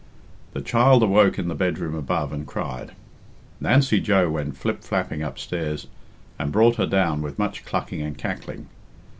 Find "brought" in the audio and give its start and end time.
6.51-6.77